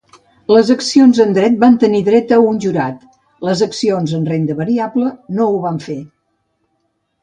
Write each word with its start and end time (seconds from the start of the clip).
Les 0.53 0.69
accions 0.75 1.19
en 1.25 1.35
dret 1.39 1.59
van 1.65 1.77
tenir 1.83 2.01
dret 2.09 2.33
a 2.39 2.41
un 2.47 2.59
jurat, 2.65 3.07
les 3.51 3.63
accions 3.69 4.17
en 4.21 4.27
renda 4.35 4.61
variable 4.67 5.15
no 5.39 5.51
ho 5.55 5.65
van 5.71 5.83
fer. 5.89 6.05